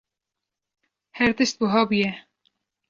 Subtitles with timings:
[1.17, 2.11] Her tişt buha bûye.